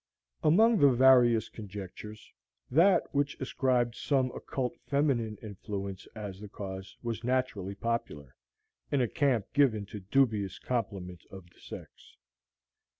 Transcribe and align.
Among 0.41 0.79
the 0.79 0.89
various 0.93 1.47
conjectures, 1.47 2.31
that 2.71 3.13
which 3.13 3.37
ascribed 3.39 3.93
some 3.93 4.31
occult 4.31 4.75
feminine 4.87 5.37
influence 5.43 6.07
as 6.15 6.39
the 6.39 6.47
cause 6.49 6.97
was 7.03 7.23
naturally 7.23 7.75
popular, 7.75 8.35
in 8.91 8.99
a 8.99 9.07
camp 9.07 9.53
given 9.53 9.85
to 9.85 9.99
dubious 9.99 10.57
compliment 10.57 11.21
of 11.29 11.47
the 11.51 11.59
sex. 11.59 12.17